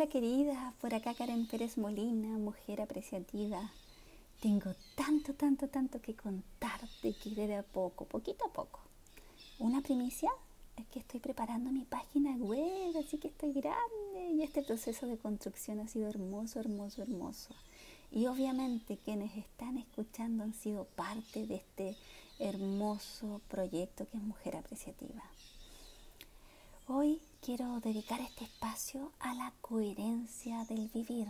Hola 0.00 0.08
querida, 0.08 0.72
por 0.80 0.94
acá 0.94 1.12
Karen 1.12 1.46
Pérez 1.46 1.76
Molina, 1.76 2.38
mujer 2.38 2.80
apreciativa. 2.80 3.70
Tengo 4.40 4.72
tanto, 4.94 5.34
tanto, 5.34 5.68
tanto 5.68 6.00
que 6.00 6.14
contarte 6.14 7.12
que 7.12 7.34
de 7.34 7.56
a 7.56 7.62
poco, 7.62 8.06
poquito 8.06 8.46
a 8.46 8.50
poco. 8.50 8.80
Una 9.58 9.82
primicia 9.82 10.30
es 10.78 10.86
que 10.86 11.00
estoy 11.00 11.20
preparando 11.20 11.70
mi 11.70 11.84
página 11.84 12.34
web, 12.36 12.96
así 12.96 13.18
que 13.18 13.28
estoy 13.28 13.52
grande 13.52 14.30
y 14.32 14.42
este 14.42 14.62
proceso 14.62 15.06
de 15.06 15.18
construcción 15.18 15.80
ha 15.80 15.86
sido 15.86 16.08
hermoso, 16.08 16.60
hermoso, 16.60 17.02
hermoso. 17.02 17.54
Y 18.10 18.26
obviamente 18.26 18.96
quienes 18.96 19.36
están 19.36 19.76
escuchando 19.76 20.44
han 20.44 20.54
sido 20.54 20.86
parte 20.96 21.46
de 21.46 21.56
este 21.56 21.94
hermoso 22.38 23.42
proyecto 23.48 24.08
que 24.08 24.16
es 24.16 24.22
Mujer 24.22 24.56
Apreciativa. 24.56 25.22
Hoy 26.92 27.20
quiero 27.40 27.78
dedicar 27.78 28.20
este 28.20 28.42
espacio 28.42 29.12
a 29.20 29.32
la 29.34 29.52
coherencia 29.60 30.64
del 30.64 30.88
vivir. 30.88 31.28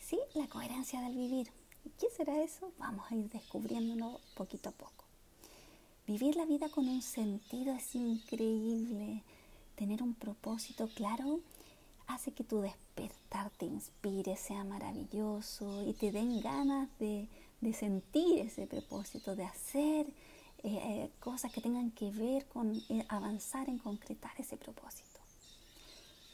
Sí, 0.00 0.18
la 0.34 0.48
coherencia 0.48 1.00
del 1.00 1.14
vivir. 1.14 1.48
¿Qué 1.96 2.08
será 2.10 2.42
eso? 2.42 2.72
Vamos 2.76 3.06
a 3.08 3.14
ir 3.14 3.30
descubriéndolo 3.30 4.20
poquito 4.34 4.70
a 4.70 4.72
poco. 4.72 5.04
Vivir 6.08 6.34
la 6.34 6.44
vida 6.44 6.68
con 6.70 6.88
un 6.88 7.02
sentido 7.02 7.72
es 7.72 7.94
increíble. 7.94 9.22
Tener 9.76 10.02
un 10.02 10.14
propósito 10.14 10.88
claro 10.88 11.38
hace 12.08 12.32
que 12.32 12.42
tu 12.42 12.60
despertar 12.60 13.50
te 13.50 13.66
inspire, 13.66 14.36
sea 14.36 14.64
maravilloso 14.64 15.84
y 15.86 15.92
te 15.92 16.10
den 16.10 16.40
ganas 16.40 16.88
de, 16.98 17.28
de 17.60 17.72
sentir 17.74 18.40
ese 18.40 18.66
propósito, 18.66 19.36
de 19.36 19.44
hacer 19.44 20.12
eh, 20.64 20.80
eh, 20.82 21.10
cosas 21.20 21.52
que 21.52 21.60
tengan 21.60 21.90
que 21.90 22.10
ver 22.10 22.46
con 22.46 22.74
eh, 22.88 23.04
avanzar 23.10 23.68
en 23.68 23.78
concretar 23.78 24.32
ese 24.38 24.56
propósito. 24.56 25.20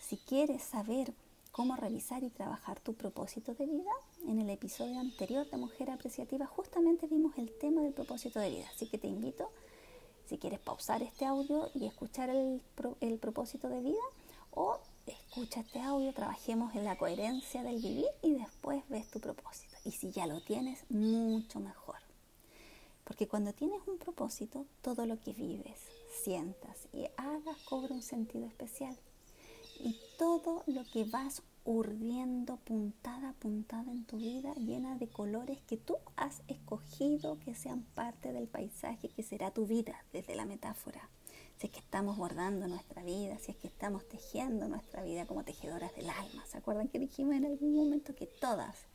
Si 0.01 0.19
quieres 0.19 0.63
saber 0.63 1.13
cómo 1.51 1.75
revisar 1.75 2.23
y 2.23 2.31
trabajar 2.31 2.79
tu 2.79 2.95
propósito 2.95 3.55
de 3.55 3.67
vida, 3.67 3.91
en 4.29 4.41
el 4.41 4.49
episodio 4.49 5.01
anterior 5.01 5.51
de 5.51 5.57
Mujer 5.57 5.91
Apreciativa 5.91 6.47
justamente 6.47 7.09
vimos 7.09 7.37
el 7.39 7.51
tema 7.59 7.83
del 7.83 7.93
propósito 7.93 8.39
de 8.39 8.51
vida. 8.51 8.67
Así 8.73 8.87
que 8.87 8.99
te 8.99 9.09
invito, 9.09 9.51
si 10.27 10.39
quieres 10.39 10.61
pausar 10.61 11.03
este 11.03 11.25
audio 11.27 11.69
y 11.75 11.87
escuchar 11.87 12.31
el, 12.31 12.63
el 13.01 13.19
propósito 13.19 13.69
de 13.69 13.83
vida, 13.83 13.99
o 14.53 14.79
escucha 15.07 15.61
este 15.61 15.81
audio, 15.81 16.13
trabajemos 16.13 16.75
en 16.77 16.85
la 16.85 16.97
coherencia 16.97 17.65
del 17.65 17.83
vivir 17.83 18.07
y 18.23 18.35
después 18.35 18.83
ves 18.89 19.11
tu 19.11 19.19
propósito. 19.19 19.77
Y 19.85 19.91
si 19.91 20.13
ya 20.13 20.27
lo 20.27 20.41
tienes, 20.41 20.85
mucho 20.89 21.59
mejor. 21.59 21.97
Porque 23.11 23.27
cuando 23.27 23.53
tienes 23.53 23.81
un 23.89 23.99
propósito, 23.99 24.67
todo 24.83 25.05
lo 25.05 25.19
que 25.19 25.33
vives, 25.33 25.81
sientas 26.23 26.87
y 26.93 27.07
hagas 27.17 27.57
cobra 27.65 27.93
un 27.93 28.03
sentido 28.03 28.47
especial. 28.47 28.97
Y 29.81 29.99
todo 30.17 30.63
lo 30.69 30.85
que 30.85 31.03
vas 31.03 31.43
urdiendo 31.65 32.59
puntada 32.59 33.31
a 33.31 33.33
puntada 33.33 33.91
en 33.91 34.05
tu 34.05 34.19
vida, 34.19 34.55
llena 34.55 34.97
de 34.97 35.09
colores 35.09 35.61
que 35.63 35.77
tú 35.77 35.97
has 36.15 36.43
escogido 36.47 37.41
que 37.41 37.57
sean 37.57 37.83
parte 37.83 38.33
del 38.33 38.47
paisaje 38.47 39.09
que 39.09 39.25
será 39.25 39.51
tu 39.51 39.67
vida 39.67 40.05
desde 40.13 40.37
la 40.37 40.45
metáfora. 40.45 41.11
Si 41.59 41.67
es 41.67 41.73
que 41.73 41.81
estamos 41.81 42.17
bordando 42.17 42.69
nuestra 42.69 43.03
vida, 43.03 43.41
si 43.41 43.51
es 43.51 43.57
que 43.57 43.67
estamos 43.67 44.09
tejiendo 44.09 44.69
nuestra 44.69 45.03
vida 45.03 45.27
como 45.27 45.43
tejedoras 45.43 45.93
del 45.97 46.11
alma. 46.11 46.47
¿Se 46.47 46.59
acuerdan 46.59 46.87
que 46.87 47.01
dijimos 47.01 47.35
en 47.35 47.47
algún 47.47 47.75
momento 47.75 48.15
que 48.15 48.27
todas 48.27 48.87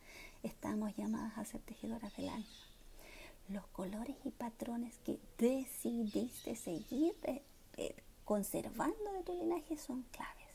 estamos 0.42 0.96
llamadas 0.96 1.36
a 1.36 1.44
ser 1.44 1.60
tejedoras 1.60 2.16
del 2.16 2.30
alma? 2.30 2.46
Los 3.48 3.66
colores 3.68 4.16
y 4.24 4.30
patrones 4.30 4.98
que 5.04 5.18
decidiste 5.38 6.56
seguir 6.56 7.14
conservando 8.24 9.12
de 9.12 9.22
tu 9.22 9.34
linaje 9.34 9.76
son 9.76 10.02
claves. 10.10 10.46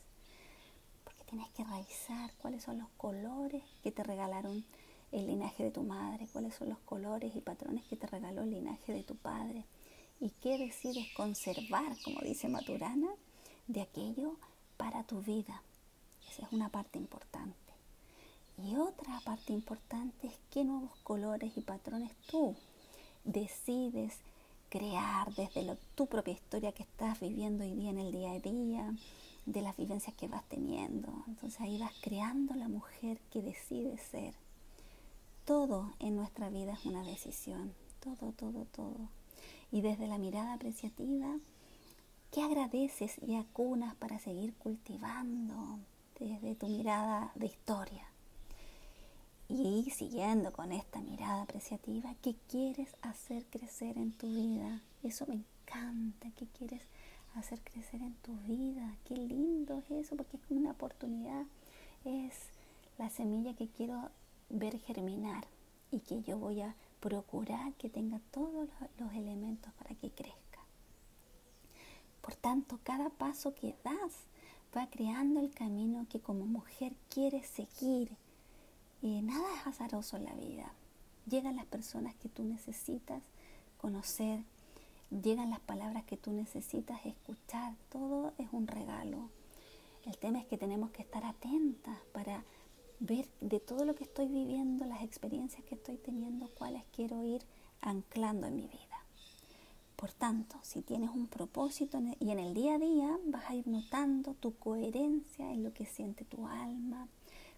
Porque 1.04 1.24
tienes 1.24 1.48
que 1.50 1.64
revisar 1.64 2.32
cuáles 2.38 2.62
son 2.62 2.78
los 2.78 2.88
colores 2.96 3.62
que 3.82 3.92
te 3.92 4.02
regalaron 4.02 4.64
el 5.10 5.26
linaje 5.26 5.64
de 5.64 5.70
tu 5.70 5.82
madre, 5.82 6.28
cuáles 6.32 6.54
son 6.54 6.68
los 6.68 6.78
colores 6.80 7.34
y 7.34 7.40
patrones 7.40 7.84
que 7.84 7.96
te 7.96 8.06
regaló 8.06 8.42
el 8.42 8.50
linaje 8.50 8.92
de 8.92 9.02
tu 9.02 9.16
padre 9.16 9.64
y 10.20 10.30
qué 10.40 10.58
decides 10.58 11.06
conservar, 11.14 11.96
como 12.04 12.20
dice 12.20 12.48
Maturana, 12.48 13.10
de 13.66 13.82
aquello 13.82 14.36
para 14.76 15.02
tu 15.04 15.20
vida. 15.20 15.62
Esa 16.30 16.46
es 16.46 16.52
una 16.52 16.68
parte 16.68 16.98
importante. 16.98 17.56
Y 18.58 18.76
otra 18.76 19.20
parte 19.24 19.52
importante 19.52 20.28
es 20.28 20.38
qué 20.50 20.62
nuevos 20.64 20.96
colores 21.02 21.56
y 21.56 21.60
patrones 21.62 22.12
tú 22.30 22.54
decides 23.24 24.18
crear 24.68 25.32
desde 25.34 25.76
tu 25.94 26.06
propia 26.06 26.34
historia 26.34 26.72
que 26.72 26.82
estás 26.82 27.20
viviendo 27.20 27.64
hoy 27.64 27.74
día 27.74 27.90
en 27.90 27.98
el 27.98 28.12
día 28.12 28.32
a 28.32 28.38
día, 28.40 28.94
de 29.46 29.62
las 29.62 29.76
vivencias 29.76 30.14
que 30.14 30.28
vas 30.28 30.44
teniendo. 30.48 31.08
Entonces 31.26 31.60
ahí 31.60 31.78
vas 31.78 31.92
creando 32.00 32.54
la 32.54 32.68
mujer 32.68 33.18
que 33.30 33.42
decide 33.42 33.98
ser. 33.98 34.34
Todo 35.44 35.92
en 35.98 36.16
nuestra 36.16 36.48
vida 36.48 36.72
es 36.72 36.86
una 36.86 37.02
decisión, 37.02 37.74
todo, 38.00 38.32
todo, 38.32 38.66
todo. 38.66 39.08
Y 39.72 39.80
desde 39.80 40.06
la 40.06 40.18
mirada 40.18 40.54
apreciativa, 40.54 41.38
¿qué 42.30 42.42
agradeces 42.42 43.16
y 43.26 43.36
acunas 43.36 43.94
para 43.96 44.18
seguir 44.18 44.54
cultivando 44.54 45.80
desde 46.18 46.54
tu 46.54 46.68
mirada 46.68 47.32
de 47.34 47.46
historia? 47.46 48.11
Y 49.54 49.90
siguiendo 49.90 50.50
con 50.50 50.72
esta 50.72 51.02
mirada 51.02 51.42
apreciativa, 51.42 52.14
¿qué 52.22 52.34
quieres 52.48 52.96
hacer 53.02 53.44
crecer 53.50 53.98
en 53.98 54.12
tu 54.12 54.26
vida? 54.26 54.80
Eso 55.02 55.26
me 55.26 55.34
encanta, 55.34 56.30
¿qué 56.38 56.46
quieres 56.46 56.80
hacer 57.34 57.60
crecer 57.60 58.00
en 58.00 58.14
tu 58.22 58.34
vida? 58.46 58.96
Qué 59.04 59.14
lindo 59.14 59.76
es 59.76 59.90
eso, 60.06 60.16
porque 60.16 60.38
es 60.38 60.42
como 60.44 60.60
una 60.60 60.70
oportunidad, 60.70 61.44
es 62.06 62.32
la 62.96 63.10
semilla 63.10 63.54
que 63.54 63.68
quiero 63.68 64.08
ver 64.48 64.78
germinar 64.78 65.44
y 65.90 66.00
que 66.00 66.22
yo 66.22 66.38
voy 66.38 66.62
a 66.62 66.74
procurar 67.00 67.74
que 67.74 67.90
tenga 67.90 68.20
todos 68.30 68.70
los 68.98 69.12
elementos 69.12 69.70
para 69.74 69.94
que 69.94 70.08
crezca. 70.08 70.60
Por 72.22 72.36
tanto, 72.36 72.80
cada 72.84 73.10
paso 73.10 73.54
que 73.54 73.74
das 73.84 74.14
va 74.74 74.88
creando 74.88 75.40
el 75.40 75.52
camino 75.52 76.06
que 76.08 76.20
como 76.20 76.46
mujer 76.46 76.94
quieres 77.10 77.46
seguir 77.48 78.16
y 79.02 79.20
nada 79.20 79.46
es 79.56 79.66
azaroso 79.66 80.16
en 80.16 80.24
la 80.24 80.34
vida. 80.34 80.72
Llegan 81.28 81.56
las 81.56 81.66
personas 81.66 82.14
que 82.14 82.28
tú 82.28 82.44
necesitas 82.44 83.22
conocer, 83.76 84.44
llegan 85.10 85.50
las 85.50 85.60
palabras 85.60 86.04
que 86.04 86.16
tú 86.16 86.32
necesitas 86.32 87.04
escuchar, 87.04 87.74
todo 87.90 88.32
es 88.38 88.48
un 88.52 88.66
regalo. 88.66 89.28
El 90.06 90.16
tema 90.18 90.38
es 90.38 90.46
que 90.46 90.56
tenemos 90.56 90.90
que 90.92 91.02
estar 91.02 91.24
atentas 91.24 91.98
para 92.12 92.44
ver 93.00 93.28
de 93.40 93.58
todo 93.58 93.84
lo 93.84 93.94
que 93.94 94.04
estoy 94.04 94.28
viviendo, 94.28 94.86
las 94.86 95.02
experiencias 95.02 95.64
que 95.64 95.74
estoy 95.74 95.96
teniendo, 95.96 96.48
cuáles 96.48 96.84
quiero 96.94 97.24
ir 97.24 97.42
anclando 97.80 98.46
en 98.46 98.56
mi 98.56 98.66
vida. 98.68 98.78
Por 99.96 100.12
tanto, 100.12 100.56
si 100.62 100.82
tienes 100.82 101.10
un 101.10 101.26
propósito 101.26 102.00
y 102.18 102.30
en 102.30 102.38
el 102.38 102.54
día 102.54 102.74
a 102.74 102.78
día 102.78 103.18
vas 103.26 103.50
a 103.50 103.54
ir 103.54 103.66
notando 103.66 104.34
tu 104.34 104.56
coherencia 104.56 105.52
en 105.52 105.62
lo 105.62 105.72
que 105.72 105.86
siente 105.86 106.24
tu 106.24 106.46
alma, 106.48 107.08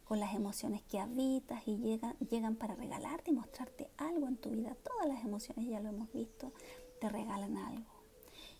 con 0.05 0.21
las 0.21 0.35
emociones 0.35 0.83
que 0.83 0.99
habitas 1.01 1.67
y 1.67 1.79
llegan, 1.79 2.17
llegan 2.31 2.57
para 2.57 2.75
regalarte 2.75 3.31
y 3.31 3.35
mostrarte 3.35 3.89
algo 3.97 4.29
en 4.29 4.37
tu 4.37 4.51
vida. 4.51 4.77
Todas 4.83 5.09
las 5.09 5.25
emociones, 5.25 5.67
ya 5.67 5.81
lo 5.81 5.89
hemos 5.89 6.13
visto, 6.13 6.53
te 7.01 7.09
regalan 7.09 7.57
algo. 7.57 7.93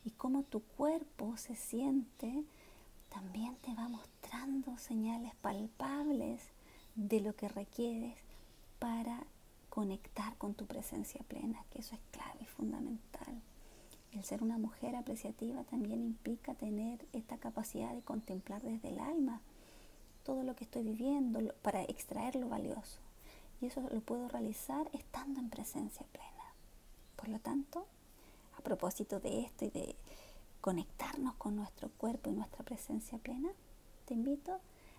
Y 0.05 0.11
cómo 0.11 0.43
tu 0.43 0.61
cuerpo 0.61 1.37
se 1.37 1.55
siente, 1.55 2.45
también 3.09 3.57
te 3.57 3.75
va 3.75 3.89
mostrando 3.89 4.77
señales 4.79 5.35
palpables 5.37 6.43
de 6.95 7.21
lo 7.21 7.35
que 7.35 7.49
requieres 7.49 8.17
para 8.79 9.25
conectar 9.71 10.37
con 10.37 10.55
tu 10.55 10.67
presencia 10.67 11.21
plena, 11.27 11.65
que 11.71 11.81
eso 11.81 11.95
es 11.95 12.01
clave 12.11 12.41
y 12.43 12.47
fundamental. 12.47 13.43
El 14.13 14.25
ser 14.25 14.43
una 14.43 14.59
mujer 14.59 14.95
apreciativa 14.95 15.65
también 15.65 16.01
implica 16.01 16.55
tener 16.55 17.05
esta 17.13 17.37
capacidad 17.39 17.93
de 17.93 18.03
contemplar 18.03 18.63
desde 18.63 18.89
el 18.89 19.01
alma 19.01 19.41
todo 20.25 20.43
lo 20.43 20.57
que 20.57 20.65
estoy 20.65 20.83
viviendo 20.83 21.55
para 21.63 21.83
extraer 21.83 22.35
lo 22.37 22.49
valioso. 22.49 22.99
Y 23.61 23.67
eso 23.67 23.81
lo 23.93 24.01
puedo 24.01 24.29
realizar 24.29 24.89
estando 24.93 25.41
en 25.41 25.51
presencia 25.51 26.05
plena. 26.13 26.55
Por 27.17 27.29
lo 27.29 27.39
tanto, 27.39 27.87
a 28.59 28.63
propósito 28.63 29.21
de 29.21 29.43
esto 29.43 29.67
y 29.67 29.71
de 29.71 29.95
conectarnos 30.61 31.35
con 31.35 31.57
nuestro 31.57 31.91
cuerpo 31.91 32.31
y 32.31 32.33
nuestra 32.33 32.65
presencia 32.65 33.19
plena, 33.19 33.51
te 34.07 34.15
invito 34.15 34.59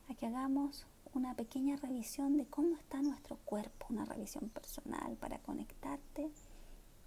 a 0.09 0.13
que 0.15 0.27
hagamos 0.27 0.85
una 1.13 1.33
pequeña 1.33 1.75
revisión 1.77 2.37
de 2.37 2.45
cómo 2.45 2.75
está 2.75 3.01
nuestro 3.01 3.37
cuerpo, 3.45 3.87
una 3.89 4.05
revisión 4.05 4.49
personal 4.49 5.15
para 5.15 5.39
conectarte 5.39 6.29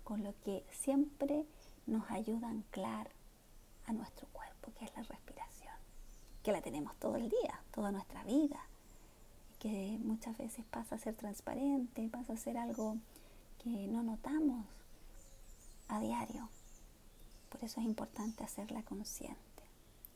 con 0.02 0.24
lo 0.24 0.34
que 0.44 0.64
siempre 0.70 1.44
nos 1.86 2.10
ayuda 2.10 2.48
a 2.48 2.50
anclar 2.50 3.10
a 3.86 3.92
nuestro 3.92 4.26
cuerpo, 4.28 4.72
que 4.78 4.84
es 4.84 4.96
la 4.96 5.02
respiración 5.02 5.57
que 6.48 6.52
la 6.52 6.62
tenemos 6.62 6.96
todo 6.96 7.16
el 7.16 7.28
día, 7.28 7.60
toda 7.74 7.92
nuestra 7.92 8.24
vida, 8.24 8.58
que 9.58 9.98
muchas 10.02 10.38
veces 10.38 10.64
pasa 10.64 10.94
a 10.94 10.98
ser 10.98 11.14
transparente, 11.14 12.08
pasa 12.08 12.32
a 12.32 12.36
ser 12.38 12.56
algo 12.56 12.96
que 13.62 13.68
no 13.68 14.02
notamos 14.02 14.64
a 15.88 16.00
diario. 16.00 16.48
Por 17.50 17.62
eso 17.62 17.82
es 17.82 17.86
importante 17.86 18.44
hacerla 18.44 18.82
consciente. 18.82 19.36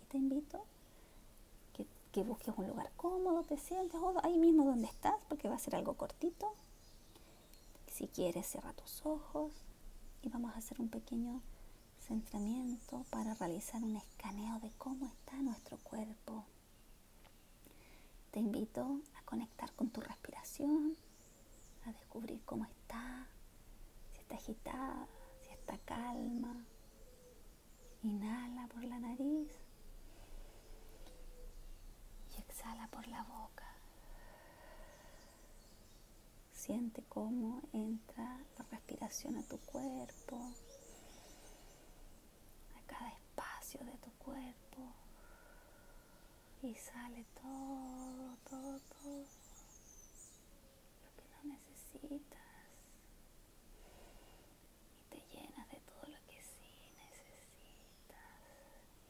Y 0.03 0.07
te 0.07 0.17
invito 0.17 0.65
que 1.75 1.87
que 2.13 2.23
busques 2.23 2.55
un 2.57 2.67
lugar 2.67 2.91
cómodo, 2.97 3.43
te 3.43 3.59
sientes 3.59 4.01
ahí 4.23 4.39
mismo 4.39 4.65
donde 4.65 4.87
estás, 4.87 5.17
porque 5.29 5.51
va 5.51 5.57
a 5.57 5.59
ser 5.59 5.77
algo 5.77 5.99
cortito. 5.99 6.51
Si 7.89 8.07
quieres, 8.07 8.47
cierra 8.47 8.73
tus 8.73 9.05
ojos 9.05 9.53
y 10.23 10.31
vamos 10.31 10.55
a 10.55 10.61
hacer 10.61 10.81
un 10.81 10.89
pequeño 10.89 11.43
centramiento 12.07 13.05
para 13.11 13.35
realizar 13.35 13.83
un 13.83 13.97
escaneo 13.97 14.59
de 14.61 14.71
cómo 14.79 15.07
está 15.07 15.37
nuestro 15.37 15.79
cuerpo. 15.79 16.45
Te 18.31 18.41
invito 18.41 19.01
a 19.17 19.23
conectar 19.25 19.73
con 19.75 19.91
tu 19.91 20.01
respiración, 20.01 20.97
a 21.87 21.93
descubrir 21.93 22.41
cómo 22.45 22.65
está, 22.65 23.27
si 24.13 24.21
está 24.21 24.35
agitada, 24.37 25.07
si 25.43 25.51
está 25.53 25.79
calma. 25.79 26.65
Inhala 28.03 28.67
por 28.69 28.85
la 28.85 28.99
nariz 28.99 29.49
y 32.37 32.41
exhala 32.41 32.89
por 32.89 33.07
la 33.07 33.23
boca. 33.23 33.69
Siente 36.53 37.03
cómo 37.09 37.61
entra 37.73 38.39
la 38.59 38.65
respiración 38.71 39.37
a 39.37 39.43
tu 39.43 39.59
cuerpo, 39.59 40.53
a 42.77 42.87
cada 42.87 43.11
de 43.81 43.97
tu 43.99 44.11
cuerpo. 44.13 44.93
Y 46.63 46.75
sale 46.75 47.25
todo, 47.35 48.37
todo, 48.49 48.79
todo 48.79 49.25
lo 51.03 51.11
que 51.17 51.25
no 51.33 51.55
necesitas. 51.55 52.41
Y 55.11 55.17
te 55.17 55.37
llenas 55.37 55.69
de 55.71 55.81
todo 55.81 56.13
lo 56.13 56.19
que 56.29 56.41
sí 56.43 56.93
necesitas. 56.97 58.29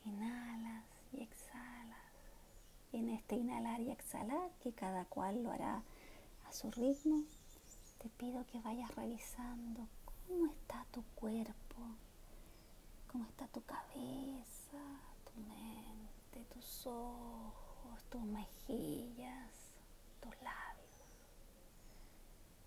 Inhalas 0.06 0.85
y 1.12 1.23
exhalas. 1.23 2.12
En 2.93 3.09
este 3.11 3.37
inhalar 3.37 3.81
y 3.81 3.91
exhalar, 3.91 4.50
que 4.61 4.73
cada 4.73 5.05
cual 5.06 5.43
lo 5.43 5.50
hará 5.50 5.82
a 6.47 6.53
su 6.53 6.70
ritmo, 6.70 7.23
te 7.99 8.09
pido 8.11 8.47
que 8.47 8.61
vayas 8.61 8.94
revisando 8.94 9.88
cómo 10.05 10.47
está 10.47 10.87
tu 10.93 11.03
cuerpo, 11.14 11.79
cómo 13.12 13.26
está 13.26 13.47
tu 13.49 13.62
cabeza, 13.64 14.81
tu 15.25 15.41
mente, 15.43 16.44
tus 16.53 16.87
ojos, 16.87 18.03
tus 18.09 18.23
mejillas, 18.23 19.50
tus 20.20 20.35
labios. 20.43 20.97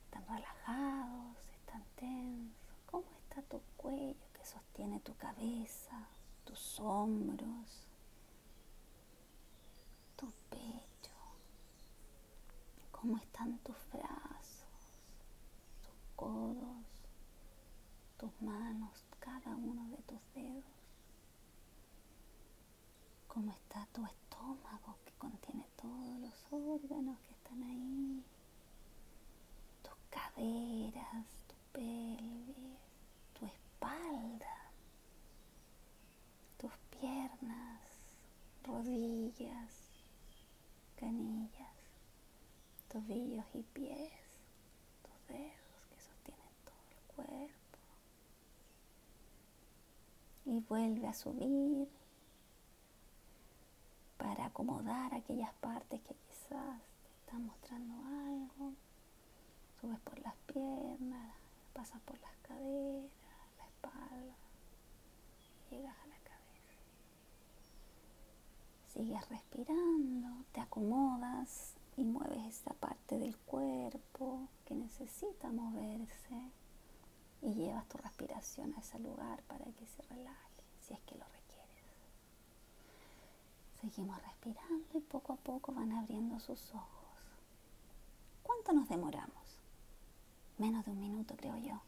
¿Están 0.06 0.28
relajados? 0.28 1.38
¿Están 1.60 1.84
tensos? 1.96 2.78
¿Cómo 2.86 3.06
está 3.18 3.42
tu 3.42 3.60
cuello 3.76 4.32
que 4.34 4.46
sostiene 4.46 5.00
tu 5.00 5.16
cabeza, 5.18 6.08
tus 6.46 6.80
hombros, 6.80 7.88
tu 10.16 10.32
pecho? 10.50 11.12
¿Cómo 12.92 13.18
están 13.18 13.58
tus 13.60 13.78
brazos? 13.92 14.66
codos, 16.16 16.86
tus 18.18 18.42
manos, 18.42 19.05
cada 19.26 19.56
uno 19.56 19.84
de 19.90 19.98
tus 20.04 20.22
dedos. 20.34 20.64
Cómo 23.28 23.52
está 23.52 23.86
tu 23.92 24.06
estómago 24.06 24.96
que 25.04 25.12
contiene 25.18 25.68
todos 25.82 26.20
los 26.20 26.46
órganos 26.52 27.20
que 27.20 27.34
están 27.34 27.62
ahí. 27.64 28.24
Tus 29.82 29.98
caderas, 30.10 31.26
tu 31.48 31.56
pelvis, 31.74 32.80
tu 33.34 33.46
espalda, 33.46 34.72
tus 36.58 36.72
piernas, 36.92 37.82
rodillas, 38.64 39.74
canillas, 40.96 41.76
tobillos 42.88 43.46
y 43.54 43.64
pies, 43.64 44.14
tus 45.04 45.28
dedos 45.28 45.66
cuerpo. 47.16 47.80
Y 50.46 50.55
vuelve 50.70 51.08
a 51.08 51.14
subir 51.14 51.88
para 54.18 54.46
acomodar 54.46 55.14
aquellas 55.14 55.54
partes 55.56 56.02
que 56.02 56.16
quizás 56.16 56.82
te 57.04 57.10
están 57.20 57.46
mostrando 57.46 57.94
algo. 57.96 58.74
Subes 59.80 60.00
por 60.00 60.20
las 60.20 60.36
piernas, 60.48 61.36
pasas 61.74 62.02
por 62.02 62.20
las 62.22 62.36
caderas, 62.42 63.12
la 63.58 63.66
espalda, 63.66 64.36
llegas 65.70 65.96
a 65.98 66.08
la 66.08 66.20
cabeza. 66.20 66.74
Sigues 68.88 69.30
respirando, 69.30 70.46
te 70.54 70.62
acomodas 70.62 71.76
y 71.98 72.04
mueves 72.04 72.46
esa 72.48 72.74
parte 72.74 73.18
del 73.20 73.38
cuerpo 73.38 74.48
que 74.66 74.76
necesita 74.76 75.52
moverse 75.52 76.52
y 77.42 77.54
llevas 77.54 77.88
tu 77.88 77.98
respiración 77.98 78.74
a 78.76 78.80
ese 78.80 79.00
lugar 79.00 79.42
para 79.44 79.66
que 79.66 79.86
se 79.86 80.02
relaje, 80.04 80.55
si 80.86 80.94
es 80.94 81.00
que 81.02 81.16
lo 81.16 81.26
requieres. 81.26 81.84
Seguimos 83.82 84.22
respirando 84.22 84.98
y 84.98 85.02
poco 85.02 85.34
a 85.34 85.38
poco 85.38 85.74
van 85.74 85.92
abriendo 85.92 86.40
sus 86.40 86.74
ojos. 86.74 87.06
¿Cuánto 88.44 88.74
nos 88.74 88.88
demoramos? 88.90 89.60
Menos 90.58 90.86
de 90.86 90.92
un 90.92 91.00
minuto, 91.00 91.36
creo 91.36 91.58
yo. 91.58 91.82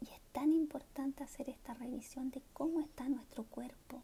Y 0.00 0.06
es 0.06 0.20
tan 0.32 0.52
importante 0.52 1.24
hacer 1.24 1.50
esta 1.50 1.74
revisión 1.74 2.30
de 2.30 2.42
cómo 2.52 2.80
está 2.80 3.08
nuestro 3.08 3.44
cuerpo, 3.44 4.02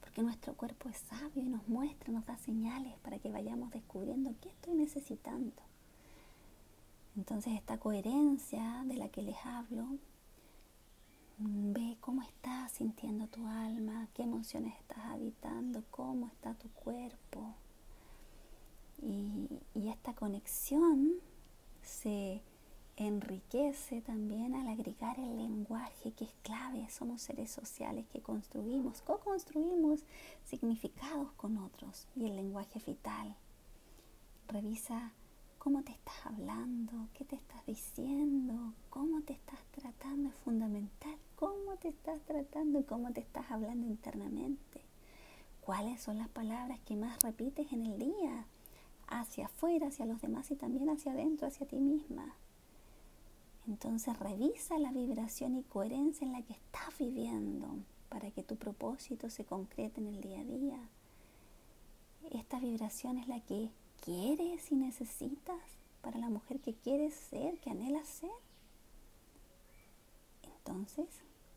porque 0.00 0.22
nuestro 0.22 0.54
cuerpo 0.54 0.88
es 0.88 0.96
sabio 0.96 1.42
y 1.42 1.48
nos 1.48 1.68
muestra, 1.68 2.12
nos 2.12 2.26
da 2.26 2.36
señales 2.38 2.98
para 2.98 3.18
que 3.18 3.30
vayamos 3.30 3.70
descubriendo 3.70 4.34
qué 4.40 4.48
estoy 4.48 4.74
necesitando. 4.74 5.62
Entonces 7.16 7.54
esta 7.54 7.78
coherencia 7.78 8.82
de 8.84 8.96
la 8.96 9.08
que 9.08 9.22
les 9.22 9.36
hablo, 9.44 9.86
ve 11.38 11.96
cómo 12.00 12.22
estás 12.22 12.72
sintiendo 12.72 13.26
tu 13.28 13.46
alma, 13.46 14.08
qué 14.14 14.22
emociones 14.22 14.74
estás 14.76 15.04
habitando, 15.06 15.82
cómo 15.90 16.26
está 16.28 16.54
tu 16.54 16.68
cuerpo. 16.70 17.54
Y, 19.02 19.48
esta 19.74 20.14
conexión 20.14 21.12
se 21.82 22.42
enriquece 22.96 24.00
también 24.00 24.54
al 24.54 24.68
agregar 24.68 25.18
el 25.18 25.36
lenguaje 25.36 26.12
que 26.12 26.24
es 26.24 26.34
clave. 26.42 26.88
Somos 26.90 27.22
seres 27.22 27.50
sociales 27.50 28.06
que 28.08 28.20
construimos, 28.20 29.02
co-construimos 29.02 30.04
significados 30.44 31.30
con 31.32 31.58
otros 31.58 32.06
y 32.16 32.24
el 32.24 32.36
lenguaje 32.36 32.80
vital. 32.84 33.36
Revisa 34.48 35.12
cómo 35.66 35.82
te 35.82 35.92
estás 35.92 36.26
hablando, 36.26 37.08
qué 37.12 37.24
te 37.24 37.34
estás 37.36 37.66
diciendo, 37.66 38.72
cómo 38.88 39.20
te 39.22 39.32
estás 39.32 39.58
tratando, 39.72 40.28
es 40.28 40.34
fundamental, 40.36 41.05
te 41.76 41.88
estás 41.88 42.20
tratando 42.22 42.86
cómo 42.86 43.12
te 43.12 43.20
estás 43.20 43.50
hablando 43.50 43.86
internamente. 43.86 44.82
¿Cuáles 45.60 46.00
son 46.00 46.18
las 46.18 46.28
palabras 46.28 46.80
que 46.80 46.96
más 46.96 47.22
repites 47.22 47.72
en 47.72 47.86
el 47.86 47.98
día? 47.98 48.46
Hacia 49.08 49.46
afuera, 49.46 49.88
hacia 49.88 50.06
los 50.06 50.20
demás 50.20 50.50
y 50.50 50.56
también 50.56 50.88
hacia 50.88 51.12
adentro, 51.12 51.46
hacia 51.46 51.66
ti 51.66 51.76
misma. 51.76 52.34
Entonces 53.66 54.18
revisa 54.18 54.78
la 54.78 54.92
vibración 54.92 55.56
y 55.56 55.62
coherencia 55.62 56.24
en 56.24 56.32
la 56.32 56.42
que 56.42 56.52
estás 56.52 56.96
viviendo 56.98 57.68
para 58.08 58.30
que 58.30 58.42
tu 58.42 58.56
propósito 58.56 59.28
se 59.28 59.44
concrete 59.44 60.00
en 60.00 60.06
el 60.06 60.20
día 60.20 60.40
a 60.40 60.44
día. 60.44 60.78
Esta 62.30 62.60
vibración 62.60 63.18
es 63.18 63.28
la 63.28 63.40
que 63.40 63.70
quieres 64.04 64.70
y 64.70 64.76
necesitas 64.76 65.60
para 66.00 66.18
la 66.18 66.30
mujer 66.30 66.60
que 66.60 66.74
quieres 66.74 67.14
ser, 67.14 67.58
que 67.58 67.70
anhelas 67.70 68.06
ser. 68.06 68.30
Entonces, 70.42 71.06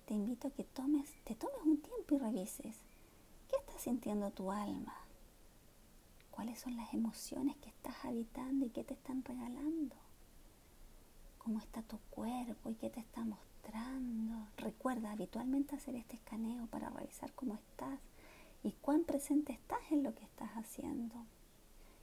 te 0.10 0.16
invito 0.16 0.48
a 0.48 0.52
que 0.52 0.64
tomes, 0.64 1.14
te 1.24 1.36
tomes 1.36 1.62
un 1.64 1.78
tiempo 1.78 2.16
y 2.16 2.18
revises 2.18 2.76
qué 3.48 3.56
está 3.58 3.78
sintiendo 3.78 4.32
tu 4.32 4.52
alma, 4.52 4.96
cuáles 6.32 6.60
son 6.60 6.76
las 6.78 6.92
emociones 6.96 7.56
que 7.58 7.70
estás 7.70 7.94
habitando 8.04 8.66
y 8.66 8.72
qué 8.72 8.84
te 8.84 8.96
están 8.96 9.24
regalando, 9.24 9.96
cómo 11.38 11.60
está 11.60 11.84
tu 11.84 12.00
cuerpo 12.10 12.72
y 12.72 12.74
qué 12.74 12.90
te 12.90 13.02
está 13.02 13.24
mostrando. 13.24 14.48
Recuerda 14.58 15.12
habitualmente 15.12 15.76
hacer 15.76 15.94
este 15.94 16.16
escaneo 16.16 16.66
para 16.66 16.90
revisar 16.90 17.32
cómo 17.34 17.54
estás 17.54 18.00
y 18.64 18.72
cuán 18.72 19.04
presente 19.04 19.54
estás 19.54 19.92
en 19.92 20.02
lo 20.02 20.16
que 20.16 20.24
estás 20.24 20.50
haciendo. 20.54 21.24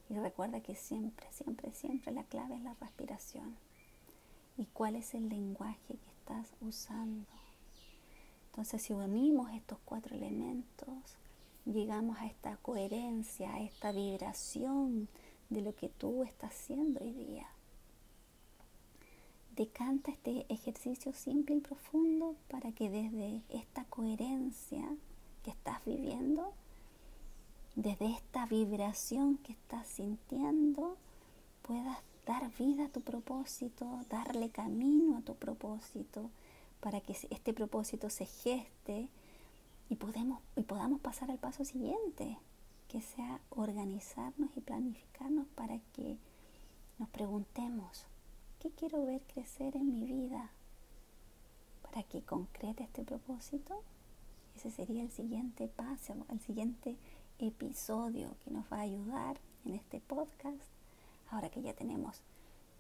Y 0.09 0.15
recuerda 0.15 0.61
que 0.61 0.77
siempre, 0.77 1.27
siempre, 1.33 1.73
siempre 1.73 2.13
la 2.13 2.23
clave 2.23 2.55
es 2.55 2.63
la 2.63 2.75
respiración. 2.75 3.57
¿Y 4.57 4.67
cuál 4.67 4.95
es 4.95 5.13
el 5.13 5.29
lenguaje 5.29 5.97
que 5.97 6.11
estás 6.11 6.55
usando? 6.61 7.27
Entonces, 8.57 8.83
si 8.83 8.95
unimos 8.95 9.53
estos 9.53 9.79
cuatro 9.85 10.17
elementos, 10.17 11.19
llegamos 11.67 12.19
a 12.19 12.27
esta 12.27 12.57
coherencia, 12.57 13.53
a 13.53 13.61
esta 13.61 13.93
vibración 13.93 15.09
de 15.51 15.61
lo 15.61 15.75
que 15.75 15.91
tú 15.91 16.25
estás 16.25 16.53
haciendo 16.53 17.05
hoy 17.05 17.13
día. 17.13 17.47
Decanta 19.55 20.11
este 20.11 20.47
ejercicio 20.49 21.13
simple 21.13 21.57
y 21.57 21.61
profundo 21.61 22.35
para 22.49 22.73
que 22.73 22.89
desde 22.89 23.43
esta 23.51 23.85
coherencia 23.85 24.85
que 25.43 25.51
estás 25.51 25.85
viviendo 25.85 26.55
desde 27.77 28.11
esta 28.11 28.47
vibración 28.47 29.37
que 29.37 29.53
estás 29.53 29.87
sintiendo 29.87 30.97
puedas 31.61 31.99
dar 32.25 32.51
vida 32.59 32.87
a 32.87 32.89
tu 32.89 33.03
propósito, 33.03 34.01
darle 34.09 34.49
camino 34.49 35.19
a 35.19 35.21
tu 35.21 35.35
propósito, 35.35 36.31
para 36.81 37.01
que 37.01 37.17
este 37.31 37.53
propósito 37.53 38.11
se 38.11 38.27
geste 38.27 39.09
y, 39.89 39.97
podemos, 39.97 40.41
y 40.57 40.63
podamos 40.63 41.01
pasar 41.01 41.31
al 41.31 41.39
paso 41.39 41.65
siguiente, 41.65 42.39
que 42.89 43.01
sea 43.01 43.41
organizarnos 43.51 44.57
y 44.57 44.61
planificarnos 44.61 45.47
para 45.55 45.79
que 45.93 46.19
nos 46.99 47.09
preguntemos, 47.11 48.07
¿qué 48.61 48.71
quiero 48.71 49.05
ver 49.05 49.23
crecer 49.23 49.77
en 49.77 49.93
mi 49.93 50.05
vida? 50.05 50.51
Para 51.83 52.03
que 52.03 52.23
concrete 52.23 52.85
este 52.85 53.05
propósito, 53.05 53.83
ese 54.57 54.71
sería 54.71 55.03
el 55.03 55.11
siguiente 55.11 55.69
paso, 55.69 56.15
el 56.31 56.41
siguiente 56.41 56.97
episodio 57.39 58.35
que 58.45 58.51
nos 58.51 58.65
va 58.73 58.79
a 58.79 58.83
ayudar 58.83 59.39
en 59.65 59.75
este 59.75 60.01
podcast. 60.01 60.63
Ahora 61.31 61.51
que 61.51 61.61
ya 61.61 61.75
tenemos 61.75 62.23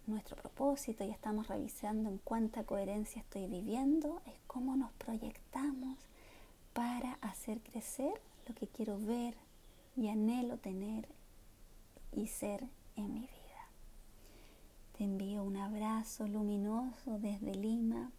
nuestro 0.06 0.36
propósito 0.36 1.04
y 1.04 1.10
estamos 1.10 1.48
revisando 1.48 2.08
en 2.08 2.18
cuánta 2.18 2.64
coherencia 2.64 3.20
estoy 3.20 3.46
viviendo, 3.46 4.22
es 4.26 4.34
cómo 4.46 4.76
nos 4.76 4.92
proyectamos 4.92 5.98
para 6.72 7.14
hacer 7.20 7.60
crecer 7.60 8.20
lo 8.46 8.54
que 8.54 8.68
quiero 8.68 8.98
ver 8.98 9.34
y 9.96 10.08
anhelo 10.08 10.58
tener 10.58 11.08
y 12.12 12.26
ser 12.28 12.64
en 12.96 13.12
mi 13.12 13.20
vida. 13.20 13.36
Te 14.96 15.04
envío 15.04 15.42
un 15.42 15.56
abrazo 15.56 16.26
luminoso 16.26 17.18
desde 17.18 17.54
Lima 17.54 18.10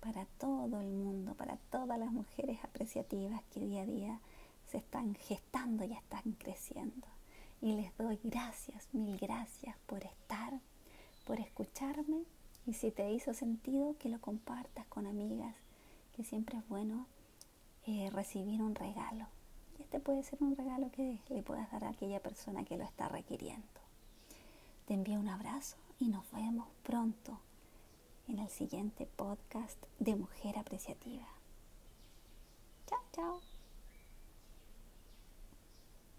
para 0.00 0.24
todo 0.38 0.80
el 0.80 0.92
mundo, 0.92 1.34
para 1.34 1.56
todas 1.70 1.98
las 1.98 2.12
mujeres 2.12 2.62
apreciativas 2.62 3.42
que 3.52 3.60
día 3.60 3.82
a 3.82 3.86
día 3.86 4.20
se 4.70 4.78
están 4.78 5.14
gestando 5.14 5.84
y 5.84 5.92
están 5.92 6.32
creciendo. 6.38 7.06
Y 7.60 7.72
les 7.72 7.96
doy 7.96 8.20
gracias, 8.22 8.88
mil 8.92 9.16
gracias 9.16 9.76
por 9.86 10.04
estar, 10.04 10.60
por 11.26 11.40
escucharme 11.40 12.22
y 12.66 12.72
si 12.74 12.90
te 12.90 13.10
hizo 13.12 13.34
sentido 13.34 13.96
que 13.98 14.08
lo 14.08 14.20
compartas 14.20 14.86
con 14.86 15.06
amigas, 15.06 15.54
que 16.16 16.24
siempre 16.24 16.56
es 16.58 16.68
bueno 16.68 17.06
eh, 17.86 18.10
recibir 18.12 18.62
un 18.62 18.74
regalo. 18.74 19.26
Y 19.78 19.82
este 19.82 20.00
puede 20.00 20.22
ser 20.22 20.42
un 20.42 20.56
regalo 20.56 20.90
que 20.92 21.18
le 21.28 21.42
puedas 21.42 21.70
dar 21.70 21.84
a 21.84 21.90
aquella 21.90 22.20
persona 22.20 22.64
que 22.64 22.78
lo 22.78 22.84
está 22.84 23.08
requiriendo. 23.08 23.66
Te 24.86 24.94
envío 24.94 25.18
un 25.18 25.28
abrazo 25.28 25.76
y 25.98 26.08
nos 26.08 26.30
vemos 26.32 26.68
pronto 26.82 27.38
en 28.28 28.38
el 28.38 28.48
siguiente 28.48 29.06
podcast 29.06 29.78
de 29.98 30.16
Mujer 30.16 30.58
Apreciativa. 30.58 31.26
Chao, 32.86 33.00
chao. 33.12 33.55